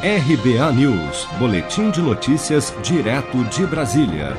[0.00, 4.36] RBA News, Boletim de Notícias, direto de Brasília.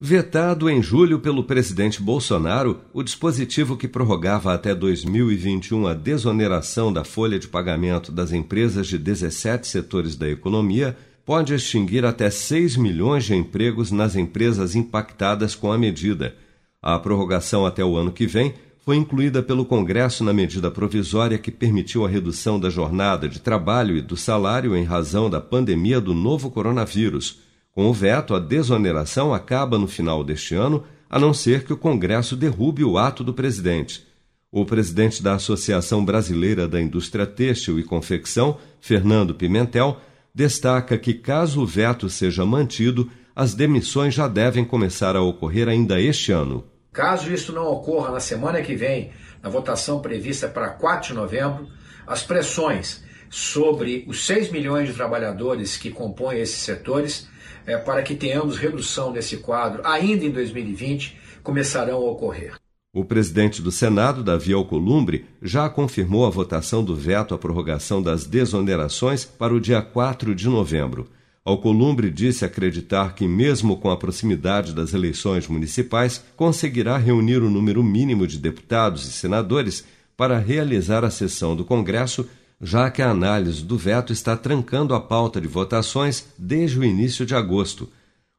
[0.00, 7.02] Vetado em julho pelo presidente Bolsonaro, o dispositivo que prorrogava até 2021 a desoneração da
[7.02, 13.24] folha de pagamento das empresas de 17 setores da economia pode extinguir até 6 milhões
[13.24, 16.36] de empregos nas empresas impactadas com a medida.
[16.80, 18.54] A prorrogação até o ano que vem
[18.88, 23.94] foi incluída pelo Congresso na medida provisória que permitiu a redução da jornada de trabalho
[23.98, 27.40] e do salário em razão da pandemia do novo coronavírus.
[27.70, 31.76] Com o veto, a desoneração acaba no final deste ano, a não ser que o
[31.76, 34.06] Congresso derrube o ato do presidente.
[34.50, 40.00] O presidente da Associação Brasileira da Indústria Têxtil e Confecção, Fernando Pimentel,
[40.34, 46.00] destaca que, caso o veto seja mantido, as demissões já devem começar a ocorrer ainda
[46.00, 46.64] este ano.
[46.98, 51.68] Caso isso não ocorra na semana que vem, na votação prevista para 4 de novembro,
[52.04, 57.28] as pressões sobre os 6 milhões de trabalhadores que compõem esses setores,
[57.64, 62.54] é, para que tenhamos redução nesse quadro ainda em 2020, começarão a ocorrer.
[62.92, 68.26] O presidente do Senado, Davi Alcolumbre, já confirmou a votação do veto à prorrogação das
[68.26, 71.08] desonerações para o dia 4 de novembro.
[71.48, 77.82] Alcolumbre disse acreditar que, mesmo com a proximidade das eleições municipais, conseguirá reunir o número
[77.82, 79.82] mínimo de deputados e senadores
[80.14, 82.28] para realizar a sessão do Congresso,
[82.60, 87.24] já que a análise do veto está trancando a pauta de votações desde o início
[87.24, 87.88] de agosto.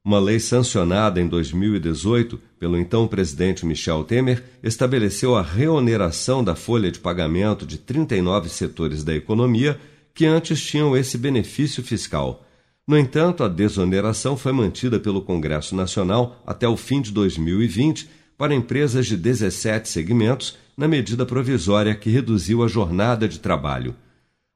[0.05, 6.91] Uma lei sancionada em 2018 pelo então presidente Michel Temer estabeleceu a reoneração da folha
[6.91, 9.79] de pagamento de 39 setores da economia
[10.13, 12.45] que antes tinham esse benefício fiscal.
[12.89, 18.55] No entanto, a desoneração foi mantida pelo Congresso Nacional até o fim de 2020 para
[18.55, 23.95] empresas de 17 segmentos, na medida provisória que reduziu a jornada de trabalho.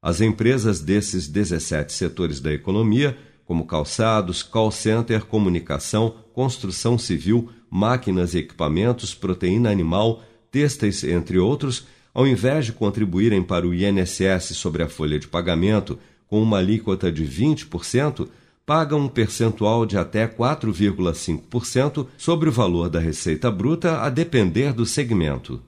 [0.01, 8.33] As empresas desses 17 setores da economia, como calçados, call center, comunicação, construção civil, máquinas
[8.33, 14.81] e equipamentos, proteína animal, têxteis, entre outros, ao invés de contribuírem para o INSS sobre
[14.81, 15.99] a folha de pagamento
[16.33, 18.27] com uma alíquota de 20%,
[18.65, 24.83] pagam um percentual de até 4,5% sobre o valor da receita bruta, a depender do
[24.83, 25.61] segmento.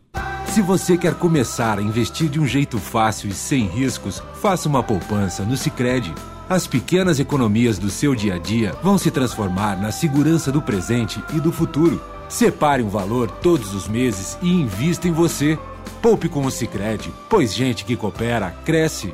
[0.48, 4.82] Se você quer começar a investir de um jeito fácil e sem riscos, faça uma
[4.82, 6.12] poupança no Sicredi.
[6.50, 11.24] As pequenas economias do seu dia a dia vão se transformar na segurança do presente
[11.36, 12.02] e do futuro.
[12.28, 15.60] Separe um valor todos os meses e invista em você.
[16.02, 19.14] Poupe com o Sicredi, pois gente que coopera cresce